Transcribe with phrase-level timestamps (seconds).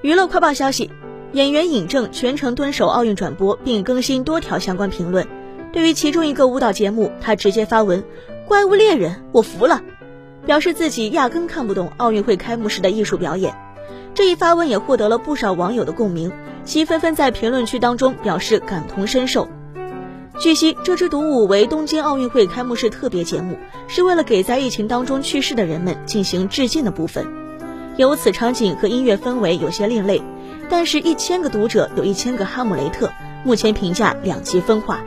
[0.00, 0.92] 娱乐快报消息，
[1.32, 5.26] 演员尹正全程蹲守奥运转播，并更新多条相关评论。
[5.72, 8.04] 对于其中一个舞蹈节目，他直接发文
[8.46, 9.82] ：“怪物猎人，我服了。”
[10.46, 13.52] 表示自己压根看不懂奥运会开幕式的艺术表演。
[14.14, 16.30] 这一发文也获得了不少网友的共鸣，
[16.62, 19.48] 其纷纷在评论区当中表示感同身受。
[20.38, 23.58] 据悉，这支独舞为东京奥运会开幕式特别节目，
[23.88, 27.26] 是为了给在疫情当中去世的人们进行致敬的部分。
[27.98, 30.22] 由此场景和音乐氛围有些另类，
[30.70, 33.10] 但是，一千个读者有一千个哈姆雷特，
[33.42, 35.02] 目前评价两极分化。